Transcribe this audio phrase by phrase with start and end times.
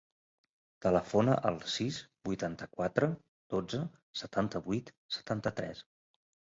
[0.85, 1.99] Telefona al sis,
[2.31, 3.13] vuitanta-quatre,
[3.55, 3.85] dotze,
[4.25, 5.89] setanta-vuit, setanta-tres.